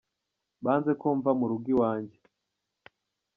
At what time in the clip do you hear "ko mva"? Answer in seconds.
1.01-1.31